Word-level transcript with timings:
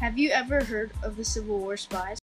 Have 0.00 0.16
you 0.16 0.30
ever 0.30 0.62
heard 0.62 0.92
of 1.02 1.16
the 1.16 1.24
Civil 1.24 1.58
War 1.58 1.76
spies? 1.76 2.18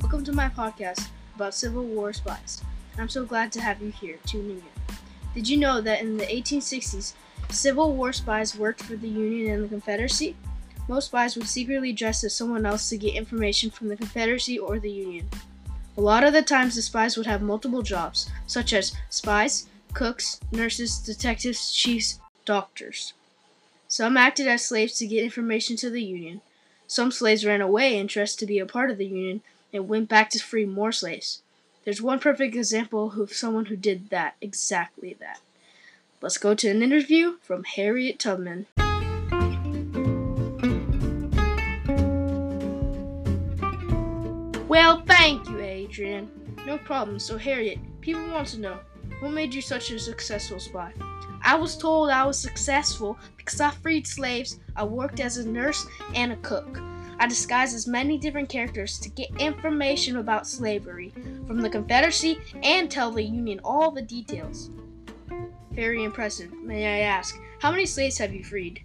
Welcome 0.00 0.24
to 0.24 0.32
my 0.32 0.48
podcast 0.48 1.08
about 1.36 1.52
Civil 1.52 1.84
War 1.84 2.14
spies. 2.14 2.62
I'm 2.96 3.10
so 3.10 3.26
glad 3.26 3.52
to 3.52 3.60
have 3.60 3.82
you 3.82 3.90
here 3.90 4.16
tuning 4.24 4.62
in. 4.62 4.94
Did 5.34 5.46
you 5.46 5.58
know 5.58 5.82
that 5.82 6.00
in 6.00 6.16
the 6.16 6.24
1860s, 6.24 7.12
Civil 7.50 7.92
War 7.92 8.14
spies 8.14 8.56
worked 8.56 8.82
for 8.82 8.96
the 8.96 9.08
Union 9.08 9.52
and 9.52 9.64
the 9.64 9.68
Confederacy? 9.68 10.36
Most 10.88 11.08
spies 11.08 11.36
would 11.36 11.48
secretly 11.48 11.92
dress 11.92 12.24
as 12.24 12.34
someone 12.34 12.64
else 12.64 12.88
to 12.88 12.96
get 12.96 13.14
information 13.14 13.70
from 13.70 13.88
the 13.88 13.96
Confederacy 13.96 14.58
or 14.58 14.78
the 14.78 14.90
Union. 14.90 15.28
A 15.96 16.00
lot 16.00 16.24
of 16.24 16.32
the 16.32 16.42
times, 16.42 16.74
the 16.74 16.82
spies 16.82 17.16
would 17.16 17.26
have 17.26 17.40
multiple 17.40 17.82
jobs, 17.82 18.28
such 18.46 18.72
as 18.72 18.96
spies, 19.10 19.66
cooks, 19.92 20.40
nurses, 20.50 20.98
detectives, 20.98 21.70
chiefs, 21.70 22.18
doctors. 22.44 23.12
Some 23.86 24.16
acted 24.16 24.48
as 24.48 24.64
slaves 24.64 24.98
to 24.98 25.06
get 25.06 25.22
information 25.22 25.76
to 25.76 25.90
the 25.90 26.02
Union. 26.02 26.40
Some 26.88 27.12
slaves 27.12 27.46
ran 27.46 27.60
away 27.60 27.96
interested 27.96 28.40
to 28.40 28.46
be 28.46 28.58
a 28.58 28.66
part 28.66 28.90
of 28.90 28.98
the 28.98 29.06
Union 29.06 29.42
and 29.72 29.88
went 29.88 30.08
back 30.08 30.30
to 30.30 30.40
free 30.40 30.66
more 30.66 30.90
slaves. 30.90 31.42
There's 31.84 32.02
one 32.02 32.18
perfect 32.18 32.56
example 32.56 33.20
of 33.20 33.32
someone 33.32 33.66
who 33.66 33.76
did 33.76 34.10
that, 34.10 34.34
exactly 34.40 35.14
that. 35.20 35.40
Let's 36.20 36.38
go 36.38 36.54
to 36.54 36.68
an 36.70 36.82
interview 36.82 37.36
from 37.42 37.64
Harriet 37.64 38.18
Tubman. 38.18 38.66
Adrian. 45.94 46.28
No 46.66 46.76
problem. 46.76 47.20
So, 47.20 47.38
Harriet, 47.38 47.78
people 48.00 48.26
want 48.30 48.48
to 48.48 48.58
know 48.58 48.80
what 49.20 49.30
made 49.30 49.54
you 49.54 49.62
such 49.62 49.92
a 49.92 49.98
successful 50.00 50.58
spy? 50.58 50.92
I 51.42 51.54
was 51.54 51.76
told 51.76 52.10
I 52.10 52.26
was 52.26 52.36
successful 52.36 53.16
because 53.36 53.60
I 53.60 53.70
freed 53.70 54.04
slaves, 54.04 54.58
I 54.74 54.82
worked 54.82 55.20
as 55.20 55.36
a 55.36 55.48
nurse 55.48 55.86
and 56.16 56.32
a 56.32 56.36
cook. 56.36 56.80
I 57.20 57.28
disguised 57.28 57.76
as 57.76 57.86
many 57.86 58.18
different 58.18 58.48
characters 58.48 58.98
to 58.98 59.08
get 59.08 59.40
information 59.40 60.16
about 60.16 60.48
slavery 60.48 61.12
from 61.46 61.60
the 61.60 61.70
Confederacy 61.70 62.38
and 62.64 62.90
tell 62.90 63.12
the 63.12 63.22
Union 63.22 63.60
all 63.62 63.92
the 63.92 64.02
details. 64.02 64.70
Very 65.70 66.02
impressive. 66.02 66.52
May 66.54 66.86
I 66.86 67.06
ask, 67.06 67.38
how 67.60 67.70
many 67.70 67.86
slaves 67.86 68.18
have 68.18 68.34
you 68.34 68.42
freed? 68.42 68.82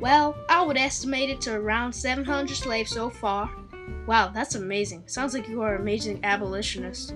Well, 0.00 0.34
I 0.48 0.62
would 0.62 0.78
estimate 0.78 1.28
it 1.28 1.42
to 1.42 1.52
around 1.52 1.92
700 1.92 2.56
slaves 2.56 2.92
so 2.92 3.10
far. 3.10 3.50
Wow, 4.06 4.28
that's 4.28 4.54
amazing. 4.54 5.04
Sounds 5.06 5.34
like 5.34 5.48
you 5.48 5.62
are 5.62 5.76
an 5.76 5.82
amazing 5.82 6.20
abolitionist. 6.24 7.14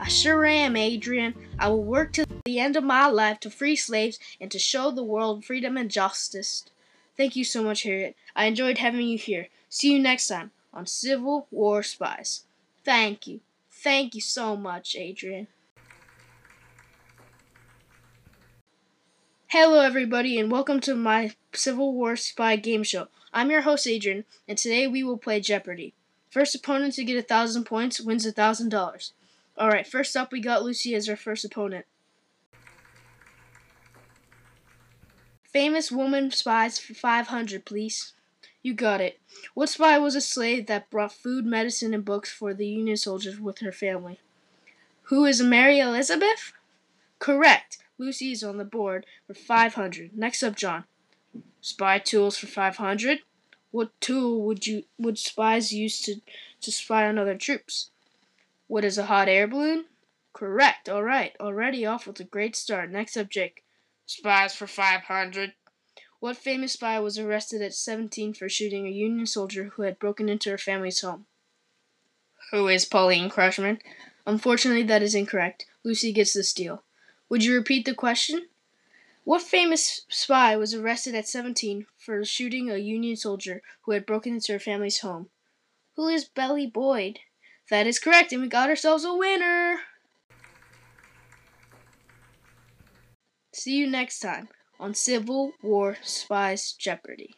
I 0.00 0.08
sure 0.08 0.44
am, 0.44 0.74
Adrian. 0.74 1.34
I 1.58 1.68
will 1.68 1.84
work 1.84 2.12
to 2.14 2.26
the 2.44 2.58
end 2.58 2.74
of 2.74 2.82
my 2.82 3.06
life 3.06 3.38
to 3.40 3.50
free 3.50 3.76
slaves 3.76 4.18
and 4.40 4.50
to 4.50 4.58
show 4.58 4.90
the 4.90 5.04
world 5.04 5.44
freedom 5.44 5.76
and 5.76 5.90
justice. 5.90 6.64
Thank 7.16 7.36
you 7.36 7.44
so 7.44 7.62
much, 7.62 7.84
Harriet. 7.84 8.16
I 8.34 8.46
enjoyed 8.46 8.78
having 8.78 9.06
you 9.06 9.18
here. 9.18 9.48
See 9.68 9.92
you 9.92 10.00
next 10.00 10.26
time 10.26 10.50
on 10.74 10.86
Civil 10.86 11.46
War 11.50 11.82
Spies. 11.84 12.44
Thank 12.84 13.28
you. 13.28 13.40
Thank 13.70 14.14
you 14.16 14.20
so 14.20 14.56
much, 14.56 14.96
Adrian. 14.96 15.46
Hello, 19.48 19.80
everybody, 19.80 20.40
and 20.40 20.50
welcome 20.50 20.80
to 20.80 20.94
my 20.96 21.34
Civil 21.52 21.92
War 21.92 22.16
Spy 22.16 22.56
game 22.56 22.82
show. 22.82 23.08
I'm 23.32 23.50
your 23.50 23.60
host, 23.60 23.86
Adrian, 23.86 24.24
and 24.48 24.58
today 24.58 24.86
we 24.88 25.04
will 25.04 25.18
play 25.18 25.40
Jeopardy! 25.40 25.94
First 26.32 26.54
opponent 26.54 26.94
to 26.94 27.04
get 27.04 27.18
a 27.18 27.22
thousand 27.22 27.64
points 27.64 28.00
wins 28.00 28.24
a 28.24 28.32
thousand 28.32 28.70
dollars. 28.70 29.12
Alright, 29.60 29.86
first 29.86 30.16
up 30.16 30.32
we 30.32 30.40
got 30.40 30.62
Lucy 30.62 30.94
as 30.94 31.06
our 31.06 31.14
first 31.14 31.44
opponent. 31.44 31.84
Famous 35.52 35.92
woman 35.92 36.30
spies 36.30 36.78
for 36.78 36.94
500, 36.94 37.66
please. 37.66 38.14
You 38.62 38.72
got 38.72 39.02
it. 39.02 39.20
What 39.52 39.68
spy 39.68 39.98
was 39.98 40.14
a 40.14 40.22
slave 40.22 40.68
that 40.68 40.88
brought 40.88 41.12
food, 41.12 41.44
medicine, 41.44 41.92
and 41.92 42.02
books 42.02 42.32
for 42.32 42.54
the 42.54 42.66
Union 42.66 42.96
soldiers 42.96 43.38
with 43.38 43.58
her 43.58 43.70
family? 43.70 44.18
Who 45.08 45.26
is 45.26 45.42
Mary 45.42 45.80
Elizabeth? 45.80 46.54
Correct. 47.18 47.76
Lucy 47.98 48.32
is 48.32 48.42
on 48.42 48.56
the 48.56 48.64
board 48.64 49.04
for 49.26 49.34
500. 49.34 50.16
Next 50.16 50.42
up, 50.42 50.56
John. 50.56 50.84
Spy 51.60 51.98
tools 51.98 52.38
for 52.38 52.46
500. 52.46 53.18
What 53.72 53.98
tool 54.00 54.42
would 54.42 54.66
you 54.66 54.84
would 54.98 55.18
spies 55.18 55.72
use 55.72 56.00
to, 56.02 56.20
to 56.60 56.70
spy 56.70 57.08
on 57.08 57.18
other 57.18 57.36
troops? 57.36 57.90
What 58.68 58.84
is 58.84 58.98
a 58.98 59.06
hot 59.06 59.28
air 59.28 59.48
balloon? 59.48 59.86
Correct. 60.32 60.88
All 60.88 61.02
right. 61.02 61.34
Already 61.40 61.84
off 61.84 62.06
with 62.06 62.20
a 62.20 62.24
great 62.24 62.54
start. 62.54 62.90
Next 62.90 63.16
up, 63.16 63.30
Jake. 63.30 63.64
Spies 64.06 64.54
for 64.54 64.66
500. 64.66 65.54
What 66.20 66.36
famous 66.36 66.74
spy 66.74 67.00
was 67.00 67.18
arrested 67.18 67.62
at 67.62 67.74
17 67.74 68.34
for 68.34 68.48
shooting 68.48 68.86
a 68.86 68.90
Union 68.90 69.26
soldier 69.26 69.72
who 69.74 69.82
had 69.82 69.98
broken 69.98 70.28
into 70.28 70.50
her 70.50 70.58
family's 70.58 71.00
home? 71.00 71.26
Who 72.50 72.68
is 72.68 72.84
Pauline 72.84 73.30
Cushman? 73.30 73.80
Unfortunately, 74.26 74.82
that 74.84 75.02
is 75.02 75.14
incorrect. 75.14 75.66
Lucy 75.82 76.12
gets 76.12 76.34
the 76.34 76.44
steal. 76.44 76.84
Would 77.28 77.42
you 77.42 77.54
repeat 77.54 77.86
the 77.86 77.94
question? 77.94 78.46
What 79.24 79.42
famous 79.42 80.00
spy 80.08 80.56
was 80.56 80.74
arrested 80.74 81.14
at 81.14 81.28
17 81.28 81.86
for 81.96 82.24
shooting 82.24 82.70
a 82.70 82.76
Union 82.76 83.16
soldier 83.16 83.62
who 83.82 83.92
had 83.92 84.04
broken 84.04 84.34
into 84.34 84.52
her 84.52 84.58
family's 84.58 85.00
home? 85.00 85.30
Who 85.94 86.08
is 86.08 86.24
Belle 86.24 86.66
Boyd? 86.66 87.20
That 87.70 87.86
is 87.86 88.00
correct, 88.00 88.32
and 88.32 88.42
we 88.42 88.48
got 88.48 88.68
ourselves 88.68 89.04
a 89.04 89.14
winner! 89.14 89.80
See 93.54 93.76
you 93.76 93.86
next 93.86 94.18
time 94.18 94.48
on 94.80 94.94
Civil 94.94 95.52
War 95.62 95.98
Spies 96.02 96.72
Jeopardy! 96.72 97.34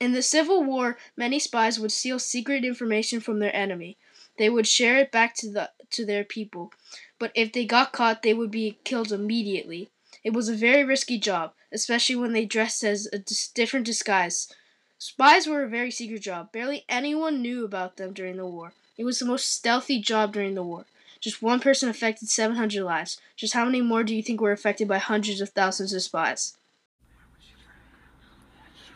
In 0.00 0.12
the 0.12 0.22
Civil 0.22 0.64
War, 0.64 0.98
many 1.14 1.38
spies 1.38 1.78
would 1.78 1.92
steal 1.92 2.18
secret 2.18 2.64
information 2.64 3.20
from 3.20 3.38
their 3.38 3.54
enemy. 3.54 3.98
They 4.38 4.48
would 4.50 4.66
share 4.66 4.98
it 4.98 5.12
back 5.12 5.34
to 5.36 5.50
the 5.50 5.70
to 5.90 6.06
their 6.06 6.24
people. 6.24 6.72
But 7.18 7.30
if 7.34 7.52
they 7.52 7.66
got 7.66 7.92
caught, 7.92 8.22
they 8.22 8.34
would 8.34 8.50
be 8.50 8.78
killed 8.82 9.12
immediately. 9.12 9.90
It 10.24 10.32
was 10.32 10.48
a 10.48 10.54
very 10.56 10.82
risky 10.82 11.18
job, 11.18 11.52
especially 11.70 12.16
when 12.16 12.32
they 12.32 12.46
dressed 12.46 12.82
as 12.82 13.06
a 13.12 13.18
dis- 13.18 13.48
different 13.48 13.84
disguise. 13.86 14.52
Spies 14.98 15.46
were 15.46 15.62
a 15.62 15.68
very 15.68 15.90
secret 15.90 16.22
job. 16.22 16.50
Barely 16.50 16.84
anyone 16.88 17.42
knew 17.42 17.64
about 17.64 17.96
them 17.96 18.14
during 18.14 18.38
the 18.38 18.46
war. 18.46 18.72
It 18.96 19.04
was 19.04 19.18
the 19.18 19.26
most 19.26 19.52
stealthy 19.52 20.00
job 20.00 20.32
during 20.32 20.54
the 20.54 20.62
war. 20.62 20.86
Just 21.20 21.42
one 21.42 21.60
person 21.60 21.90
affected 21.90 22.30
700 22.30 22.82
lives. 22.82 23.20
Just 23.36 23.52
how 23.52 23.66
many 23.66 23.82
more 23.82 24.02
do 24.02 24.16
you 24.16 24.22
think 24.22 24.40
were 24.40 24.52
affected 24.52 24.88
by 24.88 24.98
hundreds 24.98 25.42
of 25.42 25.50
thousands 25.50 25.92
of 25.92 26.02
spies? 26.02 26.56